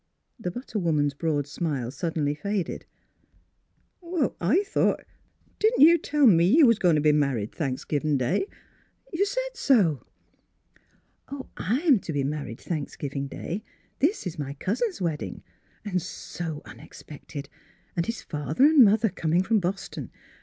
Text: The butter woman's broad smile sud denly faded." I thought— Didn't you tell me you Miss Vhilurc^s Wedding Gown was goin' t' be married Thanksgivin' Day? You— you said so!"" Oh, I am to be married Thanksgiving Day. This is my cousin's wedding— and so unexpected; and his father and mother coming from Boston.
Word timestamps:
The 0.39 0.49
butter 0.49 0.79
woman's 0.79 1.13
broad 1.13 1.45
smile 1.45 1.91
sud 1.91 2.15
denly 2.15 2.35
faded." 2.35 2.87
I 4.41 4.63
thought— 4.65 5.05
Didn't 5.59 5.81
you 5.83 5.99
tell 5.99 6.25
me 6.25 6.45
you 6.45 6.65
Miss 6.65 6.65
Vhilurc^s 6.65 6.65
Wedding 6.65 6.65
Gown 6.65 6.67
was 6.67 6.79
goin' 6.79 6.95
t' 6.95 7.01
be 7.01 7.11
married 7.11 7.51
Thanksgivin' 7.51 8.17
Day? 8.17 8.39
You— 8.39 8.47
you 9.13 9.25
said 9.27 9.49
so!"" 9.53 10.03
Oh, 11.31 11.49
I 11.55 11.81
am 11.81 11.99
to 11.99 12.11
be 12.13 12.23
married 12.23 12.59
Thanksgiving 12.59 13.27
Day. 13.27 13.63
This 13.99 14.25
is 14.25 14.39
my 14.39 14.53
cousin's 14.55 14.99
wedding— 14.99 15.43
and 15.85 16.01
so 16.01 16.63
unexpected; 16.65 17.47
and 17.95 18.07
his 18.07 18.23
father 18.23 18.63
and 18.65 18.83
mother 18.83 19.09
coming 19.09 19.43
from 19.43 19.59
Boston. 19.59 20.09